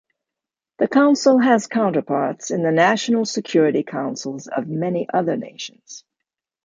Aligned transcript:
The 0.79 0.87
Council 0.87 1.37
has 1.37 1.67
counterparts 1.67 2.49
in 2.49 2.63
the 2.63 2.71
national 2.71 3.23
security 3.23 3.83
councils 3.83 4.47
of 4.47 4.67
many 4.67 5.07
other 5.13 5.37
nations. 5.37 6.03